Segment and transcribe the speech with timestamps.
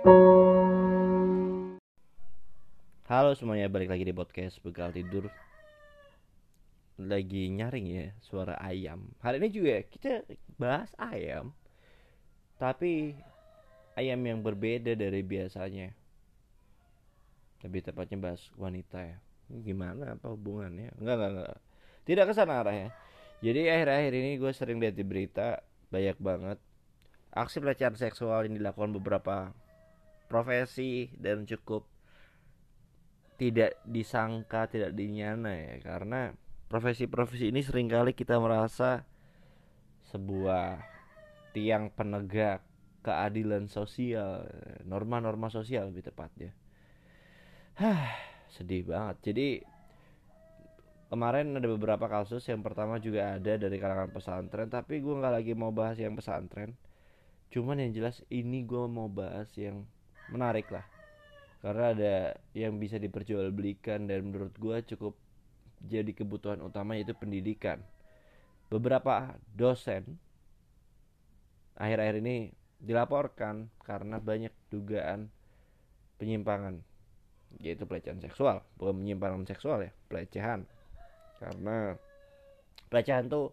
[0.00, 0.16] Halo
[3.36, 5.28] semuanya, balik lagi di podcast Bekal Tidur.
[6.96, 9.12] Lagi nyaring ya suara ayam.
[9.20, 10.24] Hari ini juga kita
[10.56, 11.52] bahas ayam.
[12.56, 13.12] Tapi
[13.92, 15.92] ayam yang berbeda dari biasanya.
[17.60, 19.20] Lebih tepatnya bahas wanita ya.
[19.52, 20.96] Gimana apa hubungannya?
[20.96, 21.60] Enggak, enggak, enggak.
[22.08, 22.88] Tidak ke sana arahnya.
[23.44, 25.60] Jadi akhir-akhir ini gue sering lihat di berita
[25.92, 26.56] Banyak banget.
[27.36, 29.52] Aksi pelecehan seksual yang dilakukan beberapa
[30.30, 31.90] profesi dan cukup
[33.34, 36.30] tidak disangka, tidak dinyana ya karena
[36.70, 39.02] profesi-profesi ini sering kali kita merasa
[40.14, 40.78] sebuah
[41.50, 42.62] tiang penegak
[43.00, 44.46] keadilan sosial,
[44.86, 46.52] norma-norma sosial lebih tepatnya.
[47.80, 48.12] Hah,
[48.52, 49.32] sedih banget.
[49.32, 49.48] Jadi
[51.08, 55.52] kemarin ada beberapa kasus yang pertama juga ada dari kalangan pesantren, tapi gue nggak lagi
[55.56, 56.76] mau bahas yang pesantren.
[57.50, 59.88] Cuman yang jelas ini gue mau bahas yang
[60.30, 60.86] menarik lah.
[61.60, 62.14] Karena ada
[62.56, 65.12] yang bisa diperjualbelikan dan menurut gue cukup
[65.84, 67.84] jadi kebutuhan utama yaitu pendidikan.
[68.72, 70.16] Beberapa dosen
[71.76, 72.36] akhir-akhir ini
[72.80, 75.28] dilaporkan karena banyak dugaan
[76.16, 76.80] penyimpangan
[77.60, 78.64] yaitu pelecehan seksual.
[78.80, 80.64] Bukan penyimpangan seksual ya pelecehan.
[81.36, 81.96] Karena
[82.88, 83.52] pelecehan tuh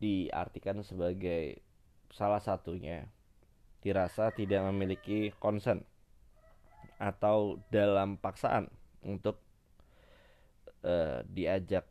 [0.00, 1.60] diartikan sebagai
[2.12, 3.08] salah satunya
[3.86, 5.86] dirasa tidak memiliki concern
[6.98, 8.66] atau dalam paksaan
[9.06, 9.38] untuk
[10.82, 11.86] uh, diajak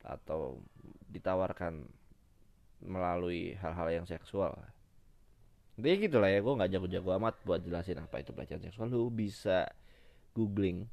[0.00, 0.64] atau
[1.12, 1.84] ditawarkan
[2.80, 4.56] melalui hal-hal yang seksual.
[5.76, 8.88] Intinya gitulah ya, gue nggak jago-jago amat buat jelasin apa itu pelecehan seksual.
[8.88, 9.68] Lu bisa
[10.32, 10.88] googling,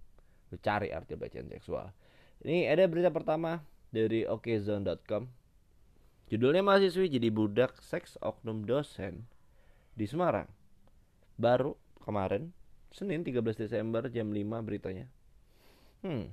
[0.51, 1.95] lu cari arti pelecehan seksual.
[2.43, 5.31] Ini ada berita pertama dari okezone.com.
[6.25, 9.29] Judulnya mahasiswi jadi budak seks oknum dosen
[9.95, 10.47] di Semarang.
[11.39, 12.51] Baru kemarin
[12.91, 15.07] Senin 13 Desember jam 5 beritanya.
[16.03, 16.31] Hmm.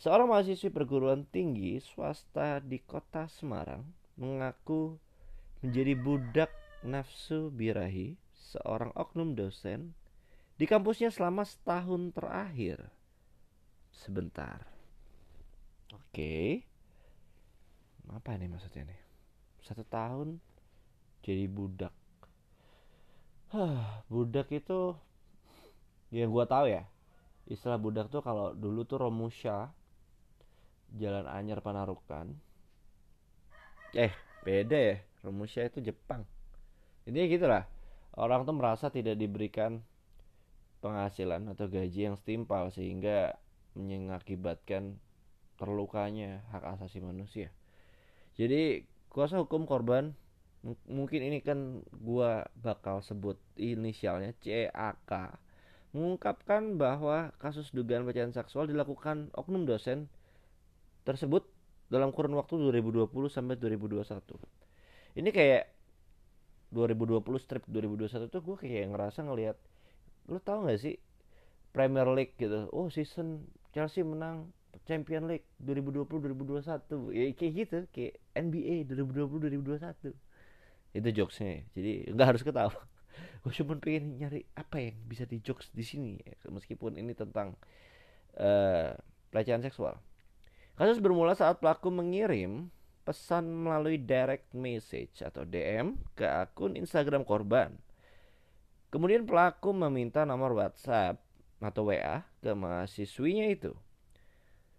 [0.00, 3.84] Seorang mahasiswi perguruan tinggi swasta di kota Semarang
[4.16, 4.96] mengaku
[5.60, 9.92] menjadi budak nafsu birahi seorang oknum dosen
[10.56, 12.88] di kampusnya selama setahun terakhir.
[13.92, 14.64] Sebentar.
[15.92, 16.64] Oke.
[18.08, 19.00] Apa ini maksudnya nih?
[19.60, 20.40] Satu tahun
[21.20, 21.99] jadi budak.
[24.06, 24.94] Budak itu
[26.14, 26.86] yang gue tahu ya.
[27.50, 29.74] Istilah budak tuh kalau dulu tuh Romusha
[30.94, 32.30] Jalan Anyar Panarukan.
[33.90, 34.14] Eh
[34.46, 34.96] beda ya
[35.26, 36.22] Romusha itu Jepang.
[37.10, 37.64] Intinya gitulah
[38.14, 39.82] orang tuh merasa tidak diberikan
[40.78, 43.34] penghasilan atau gaji yang setimpal sehingga
[43.74, 44.96] mengakibatkan
[45.58, 47.52] terlukanya hak asasi manusia.
[48.38, 50.14] Jadi kuasa hukum korban
[50.84, 55.40] mungkin ini kan gua bakal sebut inisialnya CAK
[55.90, 60.06] mengungkapkan bahwa kasus dugaan pelecehan seksual dilakukan oknum dosen
[61.02, 61.48] tersebut
[61.90, 64.22] dalam kurun waktu 2020 sampai 2021.
[65.18, 65.64] Ini kayak
[66.70, 69.58] 2020 strip 2021 tuh gue kayak ngerasa ngelihat
[70.30, 71.02] lu tau gak sih
[71.74, 72.70] Premier League gitu.
[72.70, 74.54] Oh, season Chelsea menang
[74.86, 77.10] Champion League 2020 2021.
[77.10, 80.29] Ya kayak gitu, kayak NBA 2020 2021.
[80.90, 81.66] Itu jokesnya.
[81.74, 82.74] Jadi nggak harus ketawa.
[83.42, 87.56] Gue cuma pengen nyari apa yang bisa di jokes di sini meskipun ini tentang
[88.36, 88.92] uh,
[89.30, 89.96] pelecehan seksual.
[90.76, 92.72] Kasus bermula saat pelaku mengirim
[93.04, 97.76] pesan melalui direct message atau DM ke akun Instagram korban.
[98.90, 101.20] Kemudian pelaku meminta nomor WhatsApp
[101.60, 103.72] atau WA ke mahasiswinya itu.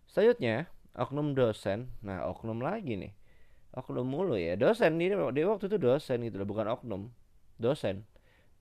[0.10, 0.68] Selanjutnya
[0.98, 1.94] oknum dosen.
[2.04, 3.14] Nah oknum lagi nih
[3.72, 4.60] oknum mulu ya.
[4.60, 7.02] Dosen ini dia waktu itu dosen gitu loh bukan oknum.
[7.56, 8.04] Dosen.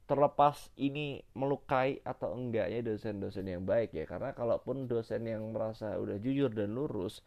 [0.07, 4.05] Terlepas ini melukai atau enggaknya dosen-dosen yang baik ya.
[4.07, 7.23] Karena kalaupun dosen yang merasa udah jujur dan lurus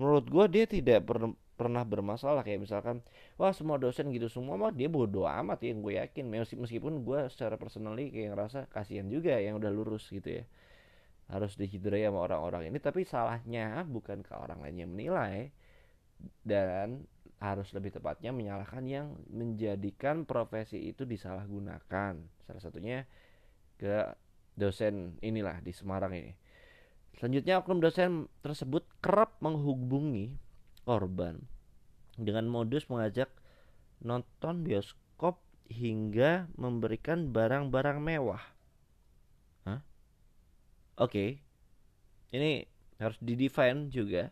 [0.00, 1.28] menurut gue dia tidak per
[1.60, 2.40] pernah bermasalah.
[2.40, 2.96] Kayak misalkan
[3.36, 6.24] wah semua dosen gitu semua mah dia bodoh amat ya gue yakin.
[6.56, 10.44] Meskipun gue secara personally kayak ngerasa kasihan juga yang udah lurus gitu ya.
[11.30, 12.78] Harus dihidrai sama orang-orang ini.
[12.80, 15.52] Tapi salahnya bukan ke orang lain yang menilai.
[16.42, 17.04] Dan
[17.40, 22.20] harus lebih tepatnya menyalahkan yang menjadikan profesi itu disalahgunakan.
[22.44, 23.08] Salah satunya
[23.80, 24.12] ke
[24.54, 26.36] dosen inilah di Semarang ini.
[27.16, 30.36] Selanjutnya oknum dosen tersebut kerap menghubungi
[30.84, 31.40] korban
[32.20, 33.32] dengan modus mengajak
[34.04, 35.40] nonton bioskop
[35.72, 38.44] hingga memberikan barang-barang mewah.
[41.00, 41.16] Oke.
[41.16, 41.30] Okay.
[42.36, 42.62] Ini
[43.00, 44.28] harus didefine juga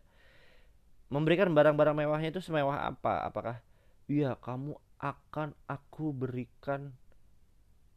[1.08, 3.25] memberikan barang-barang mewahnya itu semewah apa?
[3.28, 3.56] Apakah
[4.08, 6.93] iya kamu akan aku berikan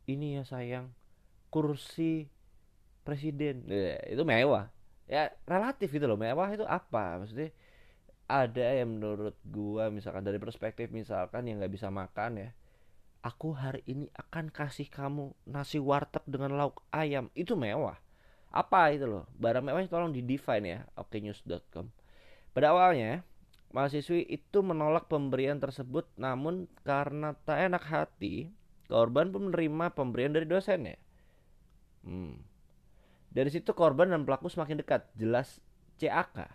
[0.08, 0.92] ini ya sayang
[1.52, 2.28] kursi
[3.04, 3.68] presiden.
[3.68, 4.72] Ya, itu mewah.
[5.08, 6.19] Ya relatif gitu loh.
[6.19, 7.19] Mewah itu apa?
[7.19, 7.52] Maksudnya
[8.31, 12.50] ada yang menurut gua misalkan dari perspektif misalkan yang nggak bisa makan ya
[13.22, 17.30] aku hari ini akan kasih kamu nasi warteg dengan lauk ayam.
[17.38, 17.98] Itu mewah.
[18.52, 19.30] Apa itu loh?
[19.38, 22.00] Barang mewah tolong di define ya okenews.com
[22.51, 23.24] pada awalnya
[23.71, 28.51] mahasiswi itu menolak pemberian tersebut namun karena tak enak hati
[28.92, 31.00] korban pun menerima pemberian dari dosennya.
[32.01, 32.42] Hmm.
[33.30, 35.62] dari situ korban dan pelaku semakin dekat jelas
[36.01, 36.50] CAK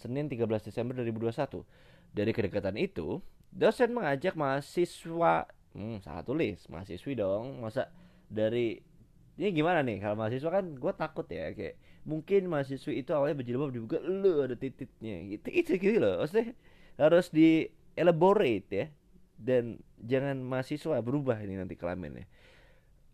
[0.00, 1.68] Senin 13 Desember 2021
[2.16, 3.20] dari kedekatan itu
[3.52, 5.44] dosen mengajak mahasiswa
[5.76, 7.92] hmm, salah tulis mahasiswi dong masa
[8.32, 8.80] dari
[9.38, 10.02] ini gimana nih?
[10.02, 14.54] Kalau mahasiswa kan gue takut ya kayak mungkin mahasiswi itu awalnya berjilbab dibuka lu ada
[14.54, 15.38] titiknya.
[15.38, 16.22] Gitu itu gitu loh.
[16.22, 16.54] Maksudnya
[16.98, 18.86] harus di elaborate ya.
[19.38, 22.26] Dan jangan mahasiswa berubah ini nanti kelaminnya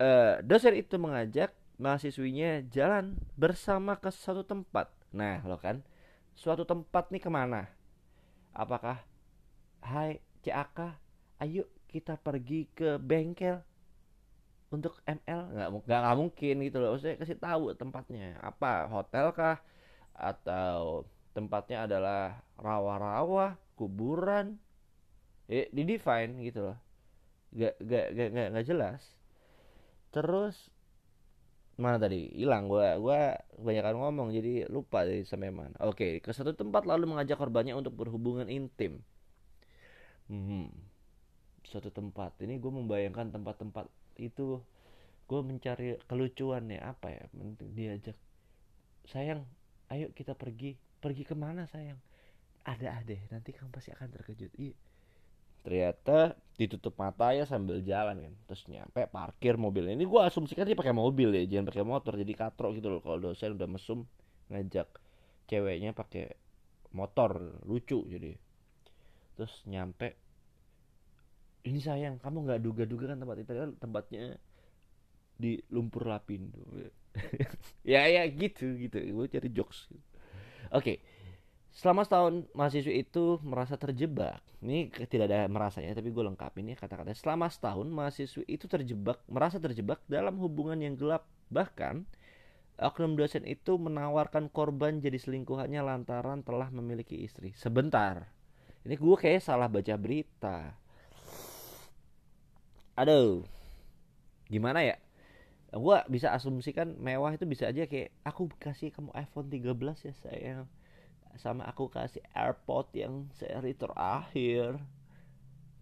[0.01, 4.91] uh, dosen itu mengajak mahasiswinya jalan bersama ke suatu tempat.
[5.15, 5.83] Nah lo kan
[6.35, 7.71] suatu tempat nih ke mana?
[8.55, 9.03] Apakah
[9.85, 10.79] hai CAK
[11.43, 13.63] ayo kita pergi ke bengkel
[14.75, 16.99] untuk ML nggak nggak nggak mungkin gitu loh.
[16.99, 18.37] Saya kasih tahu tempatnya.
[18.43, 19.63] Apa hotel kah?
[20.15, 24.59] Atau tempatnya adalah rawa-rawa kuburan?
[25.47, 26.79] Eh di define gitu loh.
[27.55, 29.03] Gak gak gak, gak jelas.
[30.11, 30.71] Terus
[31.79, 32.31] mana tadi?
[32.35, 32.71] Hilang.
[32.71, 35.75] Gua gua kebanyakan ngomong jadi lupa dari sampai mana.
[35.83, 39.03] Oke ke satu tempat lalu mengajak korbannya untuk berhubungan intim.
[40.29, 40.71] Hmm.
[41.65, 42.37] Suatu tempat.
[42.45, 43.89] Ini gue membayangkan tempat-tempat
[44.19, 44.61] itu
[45.25, 47.25] gue mencari kelucuan ya apa ya
[47.73, 48.17] diajak
[49.09, 49.45] sayang
[49.93, 52.01] ayo kita pergi pergi ke mana sayang?
[52.65, 54.53] Ada ada nanti kamu pasti akan terkejut.
[54.57, 54.77] Iya.
[55.65, 59.93] Ternyata ditutup mata ya sambil jalan kan terus nyampe parkir mobil.
[59.93, 63.01] Ini gue asumsikan dia pakai mobil ya jangan pakai motor jadi katrok gitu loh.
[63.05, 64.09] Kalau dosen udah mesum
[64.49, 64.89] ngajak
[65.49, 66.33] ceweknya pakai
[66.97, 68.33] motor lucu jadi.
[69.37, 70.17] Terus nyampe
[71.65, 73.51] ini sayang kamu nggak duga-duga kan tempat itu?
[73.57, 74.25] Kan tempatnya
[75.35, 76.63] di lumpur lapindo
[77.83, 79.01] ya ya gitu gitu.
[79.01, 79.89] Gue cari jokes.
[79.89, 79.99] Oke.
[80.71, 80.99] Okay.
[81.75, 84.39] selama setahun mahasiswa itu merasa terjebak.
[84.63, 87.11] Ini tidak ada merasanya tapi gue lengkap ini kata-kata.
[87.19, 91.27] Selama setahun mahasiswa itu terjebak merasa terjebak dalam hubungan yang gelap.
[91.51, 92.07] Bahkan
[92.79, 97.51] oknum dosen itu menawarkan korban jadi selingkuhannya lantaran telah memiliki istri.
[97.59, 98.31] Sebentar.
[98.87, 100.84] Ini gue kayak salah baca berita
[102.95, 103.45] aduh.
[104.49, 104.97] Gimana ya?
[105.75, 110.65] Gue bisa asumsikan mewah itu bisa aja kayak aku kasih kamu iPhone 13 ya sayang.
[111.35, 114.79] Sama aku kasih AirPod yang seri terakhir.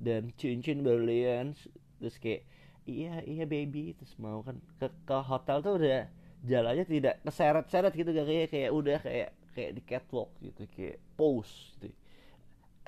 [0.01, 1.53] Dan cincin berlian.
[2.01, 2.49] Terus kayak
[2.89, 3.93] iya iya baby.
[3.93, 6.09] Terus mau kan ke, ke hotel tuh udah
[6.43, 11.77] jalannya tidak keseret-seret gitu gak kayak kayak udah kayak kayak di catwalk gitu kayak pose
[11.79, 11.93] gitu.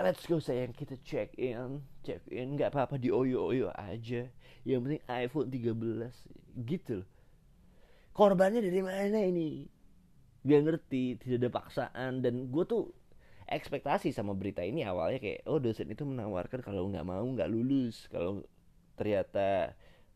[0.00, 0.72] Let's go sayang.
[0.72, 4.28] Kita check in check in nggak apa-apa di oyo oyo aja.
[4.62, 7.08] Yang penting iPhone 13 gitu loh.
[8.14, 9.66] Korbannya dari mana ini?
[10.46, 12.22] Gak ngerti tidak ada paksaan.
[12.22, 12.92] Dan gue tuh
[13.48, 18.06] ekspektasi sama berita ini awalnya kayak oh dosen itu menawarkan kalau nggak mau nggak lulus.
[18.12, 18.44] Kalau
[18.94, 19.74] ternyata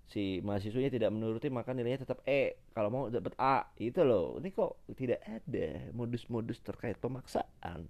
[0.09, 2.61] si mahasiswanya tidak menuruti maka nilainya tetap E.
[2.71, 4.39] Kalau mau dapat A itu loh.
[4.39, 7.89] Ini kok tidak ada modus-modus terkait pemaksaan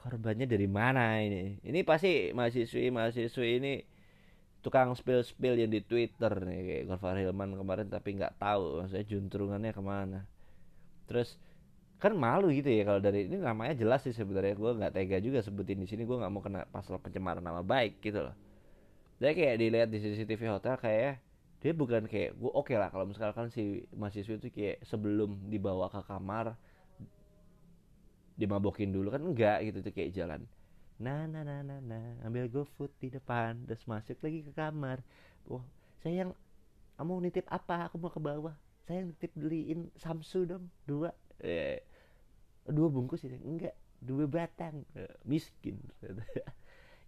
[0.00, 1.60] korbannya dari mana ini?
[1.60, 3.72] Ini pasti mahasiswi-mahasiswi ini
[4.64, 9.72] tukang spill-spill yang di Twitter nih kayak Gofar Hilman kemarin tapi nggak tahu maksudnya juntrungannya
[9.76, 10.24] ke mana.
[11.04, 11.36] Terus
[12.00, 15.44] kan malu gitu ya kalau dari ini namanya jelas sih sebenarnya gue nggak tega juga
[15.44, 18.36] sebutin di sini gue nggak mau kena pasal pencemaran nama baik gitu loh.
[19.20, 21.20] Jadi kayak dilihat di CCTV hotel kayak
[21.60, 25.92] dia bukan kayak gue oke okay lah kalau misalkan si mahasiswa itu kayak sebelum dibawa
[25.92, 26.56] ke kamar
[28.40, 29.12] dimabokin dulu.
[29.12, 30.40] Kan enggak gitu tuh kayak jalan.
[31.00, 33.68] Nah nah nah nah nah ambil GoFood di depan.
[33.68, 35.04] Terus masuk lagi ke kamar.
[35.48, 35.64] Wah
[36.00, 36.32] sayang
[36.96, 37.88] kamu nitip apa?
[37.88, 38.52] Aku mau ke bawah.
[38.84, 40.68] Saya nitip beliin Samsu dong.
[40.84, 41.08] Dua.
[41.40, 41.80] Eh,
[42.68, 43.72] dua bungkus ya enggak.
[44.00, 44.84] Dua batang.
[44.96, 45.80] Eh, miskin.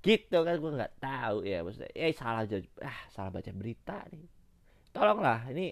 [0.02, 1.92] Gitu kan gue nggak tahu ya maksudnya.
[1.94, 4.26] Eh salah aja ah salah baca berita nih.
[4.90, 5.70] Tolonglah ini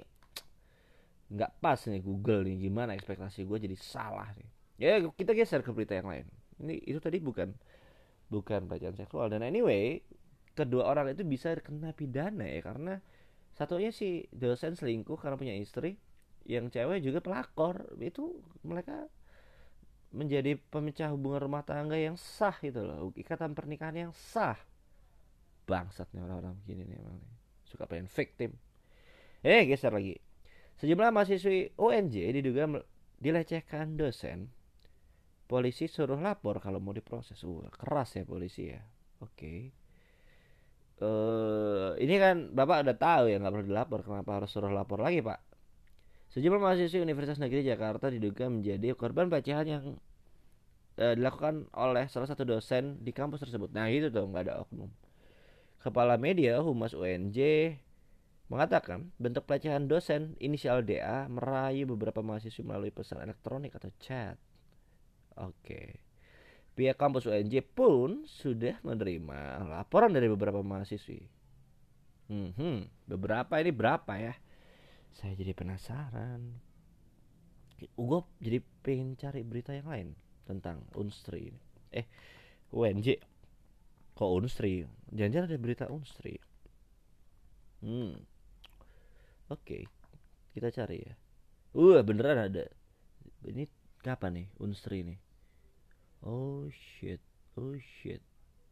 [1.34, 2.68] nggak pas nih Google nih.
[2.68, 6.26] Gimana ekspektasi gue jadi salah nih ya kita geser ke berita yang lain.
[6.64, 7.52] Ini itu tadi bukan
[8.32, 9.28] bukan pelecehan seksual.
[9.28, 10.00] Dan anyway
[10.56, 12.94] kedua orang itu bisa kena pidana ya karena
[13.54, 16.00] satunya si dosen selingkuh karena punya istri
[16.48, 17.92] yang cewek juga pelakor.
[18.00, 19.04] Itu mereka
[20.10, 23.12] menjadi pemecah hubungan rumah tangga yang sah itu loh.
[23.14, 24.58] Ikatan pernikahan yang sah.
[25.68, 27.32] Bangsatnya orang-orang begini nih emang nih.
[27.68, 28.56] Suka pengen victim
[29.40, 30.16] eh geser lagi.
[30.80, 32.80] Sejumlah mahasiswi UNJ diduga
[33.20, 34.48] dilecehkan dosen
[35.50, 37.42] polisi suruh lapor kalau mau diproses.
[37.42, 38.78] Uh keras ya polisi ya.
[39.18, 39.34] Oke.
[39.34, 39.58] Okay.
[41.02, 43.98] uh, ini kan bapak udah tahu ya nggak perlu dilapor.
[44.06, 45.42] Kenapa harus suruh lapor lagi pak?
[46.30, 49.82] Sejumlah mahasiswi Universitas Negeri Jakarta diduga menjadi korban pelecehan yang
[51.02, 53.74] uh, dilakukan oleh salah satu dosen di kampus tersebut.
[53.74, 54.86] Nah itu tuh nggak ada oknum.
[55.82, 57.38] Kepala media Humas UNJ
[58.46, 64.38] mengatakan bentuk pelecehan dosen inisial DA merayu beberapa mahasiswa melalui pesan elektronik atau chat.
[65.40, 66.00] Oke.
[66.76, 71.40] Pihak kampus UNJ pun sudah menerima laporan dari beberapa mahasiswi.
[72.30, 74.38] Hmm, beberapa ini berapa ya?
[75.10, 76.62] Saya jadi penasaran.
[77.98, 80.08] Gue jadi pengen cari berita yang lain
[80.46, 81.60] tentang Unstri ini.
[81.90, 82.06] Eh,
[82.70, 83.18] UNJ.
[84.14, 84.86] Kok Unstri?
[85.10, 86.38] Jangan-jangan ada berita Unstri.
[87.82, 88.14] Hmm.
[89.50, 89.90] Oke,
[90.54, 91.14] kita cari ya.
[91.74, 92.70] Uh, beneran ada.
[93.42, 93.66] Ini
[94.04, 95.16] kapan nih Unsri ini?
[96.20, 97.20] Oh shit,
[97.56, 98.20] oh shit.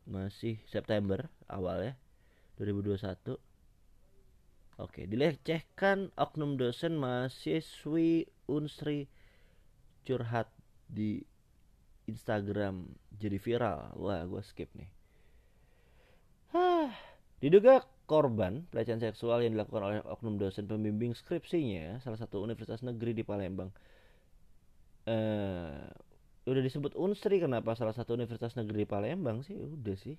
[0.04, 1.94] Masih September awal ya,
[2.60, 3.40] 2021.
[4.78, 9.10] Oke, dilecehkan oknum dosen mahasiswi Unsri
[10.06, 10.48] curhat
[10.86, 11.24] di
[12.08, 13.92] Instagram jadi viral.
[13.98, 14.88] Wah, gue skip nih.
[16.52, 16.92] Hah,
[17.42, 23.12] diduga korban pelecehan seksual yang dilakukan oleh oknum dosen pembimbing skripsinya salah satu universitas negeri
[23.12, 23.68] di Palembang.
[25.04, 25.84] Eh,
[26.50, 29.56] udah disebut Unsri kenapa salah satu universitas negeri Palembang sih?
[29.56, 30.16] Udah sih.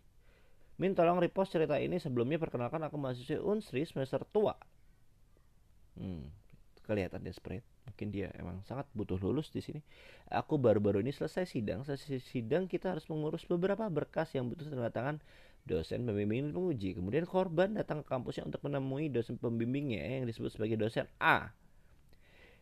[0.79, 4.55] Min tolong repost cerita ini sebelumnya perkenalkan aku mahasiswa Unsri semester tua.
[5.99, 6.31] Hmm,
[6.87, 7.67] kelihatan desperate.
[7.89, 9.81] Mungkin dia emang sangat butuh lulus di sini.
[10.29, 11.83] Aku baru-baru ini selesai sidang.
[11.83, 15.17] Selesai sidang kita harus mengurus beberapa berkas yang butuh tanda tangan
[15.67, 16.95] dosen pembimbing penguji.
[16.95, 21.51] Kemudian korban datang ke kampusnya untuk menemui dosen pembimbingnya yang disebut sebagai dosen A.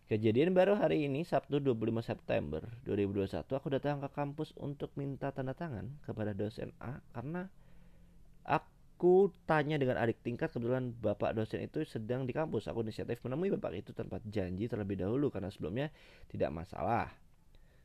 [0.07, 5.51] Kejadian baru hari ini Sabtu 25 September 2021 aku datang ke kampus untuk minta tanda
[5.51, 7.51] tangan kepada dosen A karena
[8.47, 12.71] aku tanya dengan adik tingkat kebetulan bapak dosen itu sedang di kampus.
[12.71, 15.91] Aku inisiatif menemui bapak itu tanpa janji terlebih dahulu karena sebelumnya
[16.31, 17.11] tidak masalah.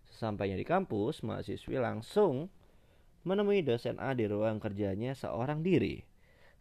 [0.06, 2.46] Sesampainya di kampus, mahasiswi langsung
[3.26, 6.06] menemui dosen A di ruang kerjanya seorang diri.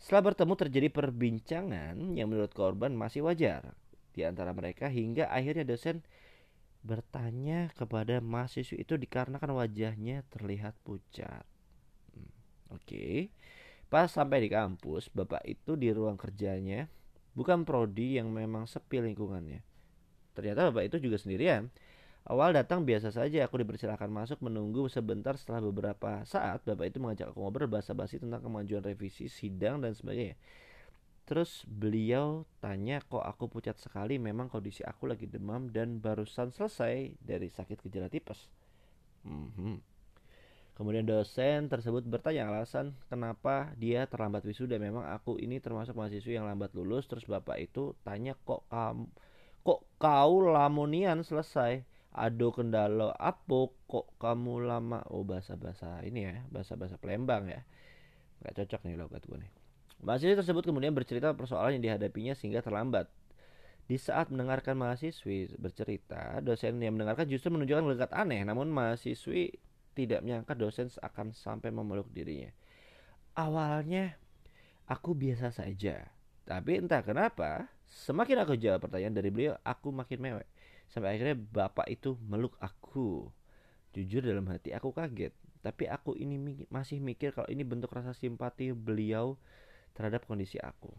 [0.02, 3.78] Setelah bertemu terjadi perbincangan yang menurut korban masih wajar
[4.12, 6.04] di antara mereka hingga akhirnya dosen
[6.82, 11.46] bertanya kepada mahasiswa itu dikarenakan wajahnya terlihat pucat.
[12.14, 12.32] Hmm,
[12.74, 13.16] Oke, okay.
[13.88, 16.90] pas sampai di kampus, bapak itu di ruang kerjanya
[17.38, 19.62] bukan prodi yang memang sepi lingkungannya.
[20.34, 21.70] Ternyata bapak itu juga sendirian.
[22.22, 27.34] Awal datang biasa saja, aku dipersilakan masuk menunggu sebentar setelah beberapa saat Bapak itu mengajak
[27.34, 30.38] aku ngobrol basa-basi tentang kemajuan revisi, sidang dan sebagainya
[31.32, 34.20] Terus beliau tanya kok aku pucat sekali?
[34.20, 38.52] Memang kondisi aku lagi demam dan barusan selesai dari sakit gejala tipes.
[39.24, 39.80] Hmm.
[40.76, 44.76] Kemudian dosen tersebut bertanya alasan kenapa dia terlambat wisuda?
[44.76, 47.08] Memang aku ini termasuk mahasiswa yang lambat lulus.
[47.08, 49.08] Terus bapak itu tanya kok kamu
[49.64, 51.88] kok kau lamonian selesai?
[52.12, 55.00] Ado kendala apa kok kamu lama?
[55.08, 57.64] Oh bahasa bahasa ini ya bahasa bahasa Palembang ya.
[58.44, 59.61] Nggak cocok nih logat gue nih
[60.02, 63.10] mahasiswi tersebut kemudian bercerita persoalan yang dihadapinya sehingga terlambat
[63.86, 69.58] di saat mendengarkan mahasiswi bercerita dosen yang mendengarkan justru menunjukkan legat aneh namun mahasiswi
[69.94, 72.50] tidak menyangka dosen akan sampai memeluk dirinya
[73.36, 74.16] awalnya
[74.90, 76.10] aku biasa saja
[76.48, 80.50] tapi entah kenapa semakin aku jawab pertanyaan dari beliau aku makin mewek
[80.92, 83.32] Sampai akhirnya bapak itu meluk aku.
[83.96, 85.32] Jujur dalam hati aku kaget.
[85.64, 89.40] Tapi aku ini masih mikir kalau ini bentuk rasa simpati beliau
[89.94, 90.92] terhadap kondisi aku.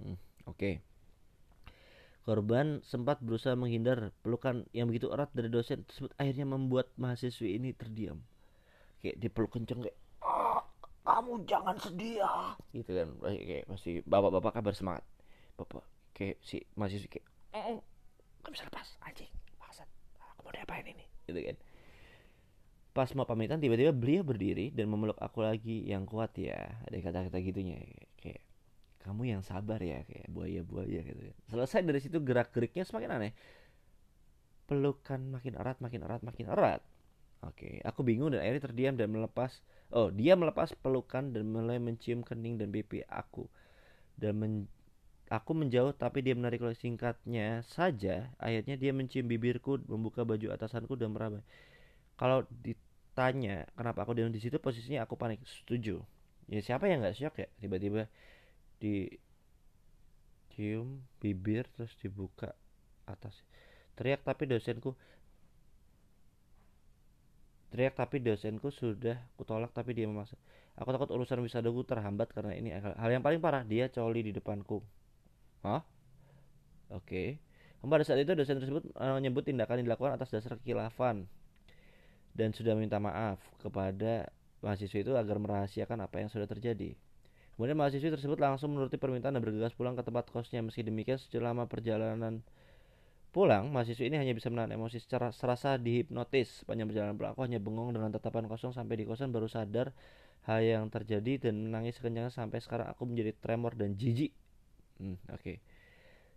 [0.00, 0.16] Hmm,
[0.48, 0.56] Oke.
[0.56, 0.74] Okay.
[2.22, 7.74] Korban sempat berusaha menghindar pelukan yang begitu erat dari dosen tersebut akhirnya membuat mahasiswi ini
[7.74, 8.22] terdiam.
[9.02, 10.62] Kayak dipeluk kenceng kayak ah,
[11.02, 15.04] kamu jangan sedih ya gitu kan kayak masih bapak-bapak kabar semangat
[15.58, 15.82] bapak
[16.14, 17.26] kayak si mahasiswi kayak
[18.42, 19.86] Gak bisa lepas anjing maksud
[20.18, 21.56] aku mau diapain ini gitu kan
[22.92, 27.38] pas mau pamitan tiba-tiba beliau berdiri dan memeluk aku lagi yang kuat ya ada kata-kata
[27.40, 27.80] gitunya
[29.02, 33.32] kamu yang sabar ya kayak buaya-buaya gitu selesai dari situ gerak-geriknya semakin aneh
[34.70, 36.80] pelukan makin erat makin erat makin erat
[37.42, 39.60] oke aku bingung dan akhirnya terdiam dan melepas
[39.92, 43.50] oh dia melepas pelukan dan mulai mencium kening dan pipi aku
[44.16, 44.54] dan men
[45.32, 48.28] Aku menjauh tapi dia menarik singkatnya saja.
[48.36, 51.40] Akhirnya dia mencium bibirku, membuka baju atasanku dan meraba.
[52.20, 55.40] Kalau ditanya kenapa aku diam di situ, posisinya aku panik.
[55.48, 56.04] Setuju.
[56.52, 58.12] Ya siapa yang nggak shock ya tiba-tiba
[58.82, 59.06] di
[60.50, 62.50] cium bibir terus dibuka
[63.06, 63.38] atas.
[63.94, 64.98] Teriak tapi dosenku
[67.70, 70.34] teriak tapi dosenku sudah kutolak tapi dia memaksa.
[70.76, 73.62] Aku takut urusan wisadaku terhambat karena ini hal yang paling parah.
[73.62, 74.82] Dia coli di depanku.
[75.62, 75.80] Hah?
[76.90, 77.38] Oke.
[77.80, 77.88] Okay.
[77.88, 81.26] pada saat itu dosen tersebut eh, menyebut tindakan yang dilakukan atas dasar kilafan
[82.32, 84.28] dan sudah minta maaf kepada
[84.64, 86.96] mahasiswa itu agar merahasiakan apa yang sudah terjadi.
[87.62, 90.66] Kemudian mahasiswa tersebut langsung menuruti permintaan dan bergegas pulang ke tempat kosnya.
[90.66, 92.42] Meski demikian, selama perjalanan
[93.30, 96.66] pulang, mahasiswa ini hanya bisa menahan emosi secara serasa dihipnotis.
[96.66, 99.94] Sepanjang perjalanan pulang, aku hanya bengong dengan tatapan kosong sampai di kosan baru sadar
[100.50, 104.34] hal yang terjadi dan menangis sekencangnya sampai sekarang aku menjadi tremor dan jijik.
[104.98, 105.38] Hmm, Oke.
[105.38, 105.56] Okay.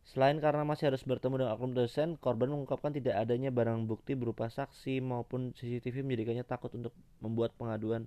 [0.05, 4.45] Selain karena masih harus bertemu dengan oknum dosen, korban mengungkapkan tidak adanya barang bukti berupa
[4.45, 8.05] saksi maupun CCTV menjadikannya takut untuk membuat pengaduan.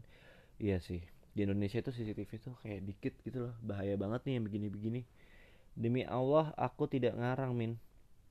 [0.62, 4.44] Iya sih, di Indonesia itu CCTV tuh kayak dikit gitu loh, bahaya banget nih yang
[4.48, 5.02] begini-begini.
[5.78, 7.78] Demi Allah, aku tidak ngarang, Min.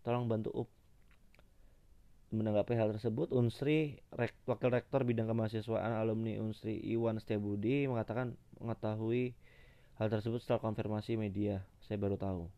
[0.04, 0.70] Tolong bantu up.
[2.36, 4.04] Menanggapi hal tersebut, Unsri,
[4.44, 9.32] Wakil Rektor Bidang Kemahasiswaan Alumni Unsri Iwan Setiabudi mengatakan mengetahui
[9.96, 11.63] hal tersebut setelah konfirmasi media.
[11.88, 12.51] Saya baru tahu.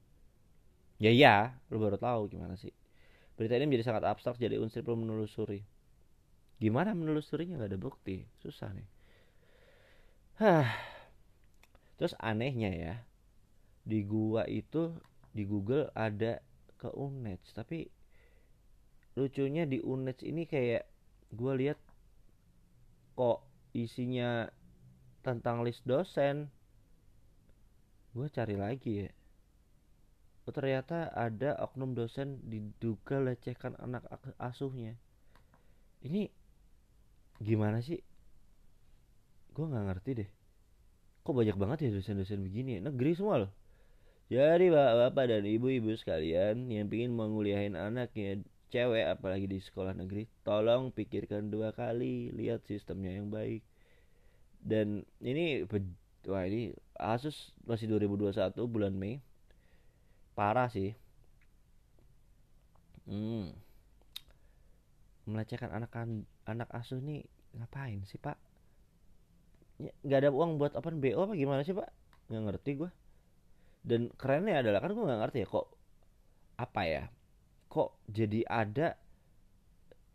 [0.98, 2.74] Ya iya, lu baru tahu gimana sih.
[3.40, 5.64] Berita ini menjadi sangat abstrak jadi unsur perlu menelusuri.
[6.60, 8.99] Gimana menelusurinya nggak ada bukti, susah nih.
[10.40, 10.72] Hah.
[12.00, 12.96] Terus anehnya ya,
[13.84, 14.96] di gua itu
[15.36, 16.40] di Google ada
[16.80, 17.92] ke Unech, tapi
[19.20, 20.88] lucunya di Unech ini kayak
[21.36, 21.76] gua lihat
[23.20, 23.44] kok
[23.76, 24.48] isinya
[25.20, 26.48] tentang list dosen.
[28.16, 29.12] Gua cari lagi ya
[30.50, 34.02] oh, ternyata ada oknum dosen diduga lecehkan anak
[34.42, 34.98] asuhnya
[36.02, 36.34] ini
[37.38, 38.02] gimana sih
[39.60, 40.30] gue nggak ngerti deh.
[41.28, 42.80] Kok banyak banget ya dosen-dosen begini?
[42.80, 43.52] Negeri semua loh.
[44.32, 48.40] Jadi bapak-bapak dan ibu-ibu sekalian yang ingin menguliahin anaknya
[48.72, 53.66] cewek apalagi di sekolah negeri tolong pikirkan dua kali lihat sistemnya yang baik.
[54.64, 55.68] Dan ini
[56.30, 59.20] wah ini Asus masih 2021 bulan Mei.
[60.40, 60.96] Parah sih.
[63.10, 63.52] Hmm.
[65.30, 65.94] melecehkan anak
[66.50, 67.22] anak asuh nih
[67.54, 68.39] ngapain sih pak
[69.80, 71.88] nggak ada uang buat open bo apa gimana sih pak?
[72.28, 72.90] Nggak ngerti gue
[73.80, 75.68] dan kerennya adalah kan gue nggak ngerti ya kok
[76.60, 77.08] apa ya
[77.72, 79.00] kok jadi ada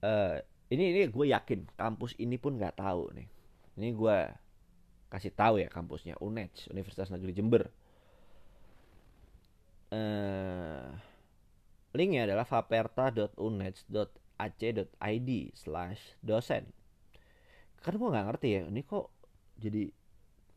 [0.05, 0.37] uh,
[0.68, 3.29] ini ini gue yakin kampus ini pun nggak tahu nih.
[3.79, 4.27] Ini gue
[5.11, 7.70] kasih tahu ya kampusnya UNED Universitas Negeri Jember.
[9.94, 10.90] Uh,
[11.94, 16.74] linknya adalah faperta.uneds.ac.id slash dosen.
[17.79, 19.13] Kan gue nggak ngerti ya ini kok
[19.58, 19.90] jadi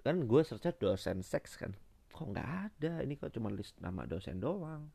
[0.01, 1.75] kan gue search dosen seks kan.
[2.15, 3.03] Kok nggak ada?
[3.03, 4.89] Ini kok cuma list nama dosen doang.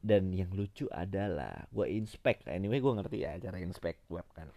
[0.00, 2.46] Dan yang lucu adalah gue inspect.
[2.46, 4.48] Anyway gue ngerti ya cara inspect web kan.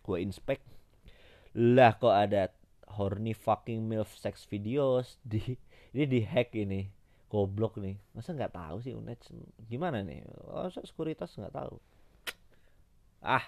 [0.00, 0.64] Gue inspect.
[1.54, 2.50] Lah kok ada
[2.96, 5.54] horny fucking milf sex videos di
[5.94, 6.88] ini di hack ini.
[7.28, 7.98] Goblok nih.
[8.14, 9.20] Masa nggak tahu sih unet
[9.66, 10.22] gimana nih?
[10.50, 11.76] Masa sekuritas nggak tahu?
[13.20, 13.44] Ah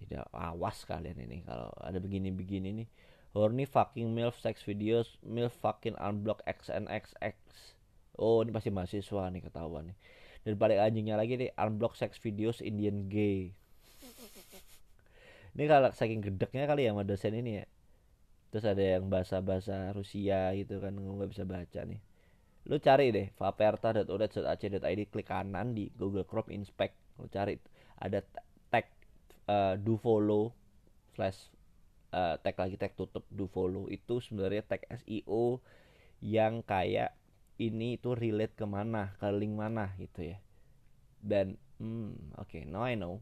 [0.00, 1.44] tidak awas kalian ini.
[1.44, 2.88] Kalau ada begini-begini nih
[3.30, 7.38] horny fucking milf sex videos milf fucking unblock xnxx
[8.18, 9.96] oh ini pasti mahasiswa nih ketahuan nih.
[10.40, 13.52] Dan balik anjingnya lagi nih unblock sex videos Indian gay.
[15.50, 17.66] Ini kalau saking gedeknya kali ya sama dosen ini ya.
[18.50, 22.00] Terus ada yang bahasa-bahasa Rusia gitu kan nggak bisa baca nih.
[22.68, 26.96] Lu cari deh vaperta.unet.ac.id klik kanan di Google Chrome inspect.
[27.16, 27.56] Lu cari
[28.00, 28.20] ada
[29.50, 30.54] uh, do follow
[31.18, 31.50] slash
[32.14, 35.58] uh, tag lagi tag tutup do follow itu sebenarnya tag SEO
[36.22, 37.18] yang kayak
[37.58, 40.38] ini itu relate ke mana ke link mana gitu ya.
[41.20, 43.18] Dan hmm, oke okay, now I know.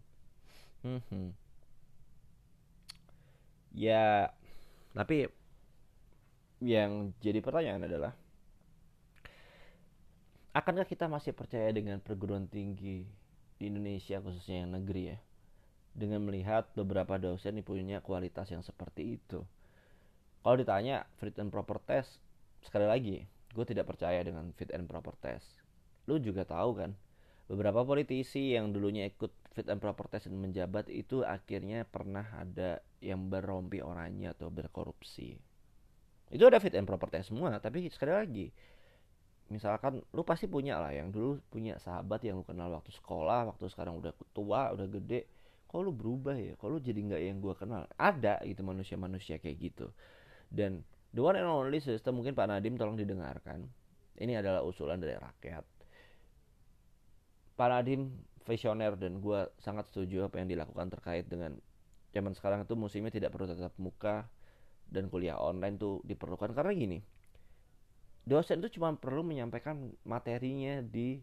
[0.84, 1.34] Hmm, hmm.
[3.74, 4.30] ya
[4.94, 5.26] tapi
[6.62, 8.14] yang jadi pertanyaan adalah
[10.54, 13.06] akankah kita masih percaya dengan perguruan tinggi
[13.58, 15.18] di Indonesia khususnya yang negeri ya
[15.98, 19.42] dengan melihat beberapa dosen yang punya kualitas yang seperti itu.
[20.46, 22.22] Kalau ditanya fit and proper test
[22.62, 25.44] sekali lagi gue tidak percaya dengan fit and proper test.
[26.06, 26.94] Lu juga tahu kan
[27.50, 32.78] beberapa politisi yang dulunya ikut fit and proper test dan menjabat itu akhirnya pernah ada
[33.02, 35.34] yang berompi orangnya atau berkorupsi.
[36.30, 38.46] Itu ada fit and proper test semua tapi sekali lagi
[39.48, 43.64] misalkan lu pasti punya lah yang dulu punya sahabat yang lu kenal waktu sekolah waktu
[43.72, 45.24] sekarang udah tua udah gede
[45.68, 46.56] kok lu berubah ya?
[46.56, 47.84] Lu jadi nggak yang gua kenal?
[48.00, 49.92] Ada gitu manusia-manusia kayak gitu.
[50.48, 50.80] Dan
[51.12, 53.68] the one and only system mungkin Pak Nadim tolong didengarkan.
[54.18, 55.64] Ini adalah usulan dari rakyat.
[57.54, 58.08] Pak Nadiem
[58.48, 61.52] visioner dan gue sangat setuju apa yang dilakukan terkait dengan
[62.16, 64.24] zaman sekarang itu musimnya tidak perlu tetap muka
[64.88, 66.56] dan kuliah online tuh diperlukan.
[66.56, 66.98] Karena gini
[68.28, 71.16] dosen itu cuma perlu menyampaikan materinya di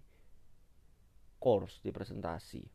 [1.37, 2.74] course di presentasi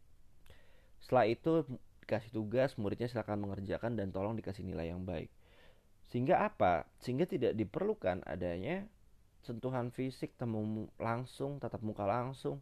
[1.01, 1.67] setelah itu
[2.05, 5.33] dikasih tugas muridnya silakan mengerjakan dan tolong dikasih nilai yang baik.
[6.11, 6.87] Sehingga apa?
[7.01, 8.87] Sehingga tidak diperlukan adanya
[9.41, 12.61] sentuhan fisik temu langsung tatap muka langsung.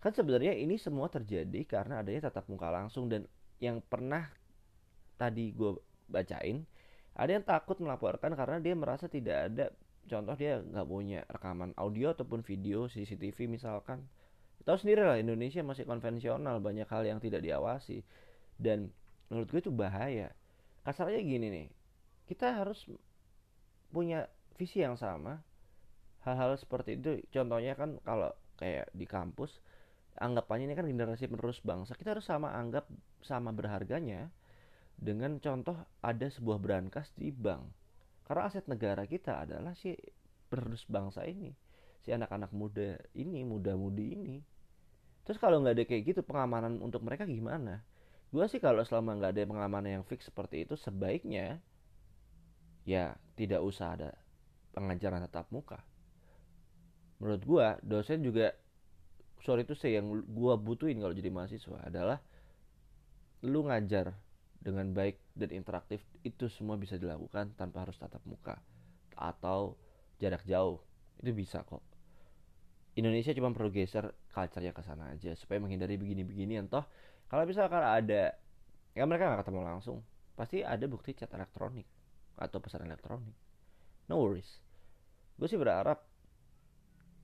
[0.00, 3.28] Kan sebenarnya ini semua terjadi karena adanya tatap muka langsung dan
[3.60, 4.32] yang pernah
[5.20, 5.76] tadi gue
[6.08, 6.64] bacain
[7.12, 9.68] ada yang takut melaporkan karena dia merasa tidak ada
[10.08, 14.08] contoh dia nggak punya rekaman audio ataupun video CCTV misalkan
[14.64, 18.04] tahu sendiri lah Indonesia masih konvensional banyak hal yang tidak diawasi.
[18.60, 18.92] Dan
[19.32, 20.32] menurut gue itu bahaya.
[20.84, 21.68] Kasarnya gini nih
[22.28, 22.86] kita harus
[23.90, 25.42] punya visi yang sama.
[26.20, 29.56] Hal-hal seperti itu contohnya kan kalau kayak di kampus
[30.20, 32.84] anggapannya ini kan generasi penerus bangsa kita harus sama anggap
[33.24, 34.28] sama berharganya
[35.00, 37.64] dengan contoh ada sebuah brankas di bank.
[38.28, 39.96] Karena aset negara kita adalah si
[40.52, 41.69] penerus bangsa ini
[42.00, 44.36] si anak-anak muda ini muda-mudi ini.
[45.24, 47.84] Terus kalau nggak ada kayak gitu pengamanan untuk mereka gimana?
[48.30, 51.58] Gue sih kalau selama nggak ada pengamanan yang fix seperti itu sebaiknya
[52.88, 54.10] ya tidak usah ada
[54.72, 55.82] pengajaran tatap muka.
[57.20, 58.54] Menurut gue dosen juga
[59.44, 62.18] sorry itu saya yang gue butuhin kalau jadi mahasiswa adalah
[63.44, 64.16] lu ngajar
[64.60, 68.60] dengan baik dan interaktif itu semua bisa dilakukan tanpa harus tatap muka
[69.16, 69.76] atau
[70.20, 70.80] jarak jauh.
[71.20, 71.89] Itu bisa kok
[73.00, 76.84] Indonesia cuma perlu geser culture-nya ke sana aja supaya menghindari begini-begini toh
[77.32, 78.36] kalau misalkan ada
[78.92, 79.98] ya mereka nggak ketemu langsung
[80.36, 81.84] pasti ada bukti chat elektronik
[82.40, 83.36] atau pesan elektronik.
[84.08, 84.60] No worries.
[85.36, 86.04] Gue sih berharap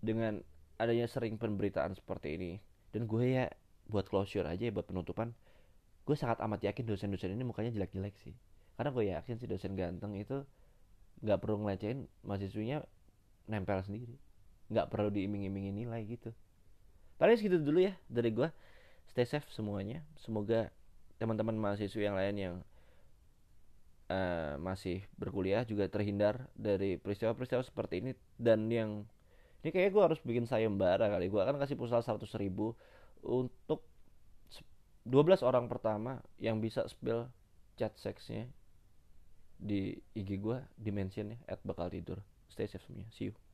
[0.05, 0.41] dengan
[0.77, 2.53] adanya sering pemberitaan seperti ini
[2.93, 3.49] dan gue ya
[3.89, 5.33] buat closure aja ya buat penutupan
[6.07, 8.37] gue sangat amat yakin dosen-dosen ini mukanya jelek-jelek sih.
[8.77, 10.45] Karena gue yakin si dosen ganteng itu
[11.25, 12.85] nggak perlu ngelecehin mahasiswinya
[13.49, 14.21] nempel sendiri
[14.67, 16.35] nggak perlu diiming-imingi nilai gitu.
[17.17, 18.49] Paling segitu dulu ya dari gue
[19.09, 20.03] stay safe semuanya.
[20.21, 20.69] Semoga
[21.17, 22.55] teman-teman mahasiswa yang lain yang
[24.13, 28.13] uh, masih berkuliah juga terhindar dari peristiwa-peristiwa seperti ini.
[28.37, 28.91] Dan yang
[29.65, 31.33] ini kayaknya gue harus bikin sayembara kali.
[31.33, 32.77] Gue akan kasih pulsa 100 ribu
[33.25, 33.87] untuk
[35.07, 37.31] 12 orang pertama yang bisa spill
[37.79, 38.51] chat seksnya
[39.57, 42.21] di IG gue di mention ya at bakal tidur.
[42.51, 43.09] Stay safe semuanya.
[43.15, 43.46] See you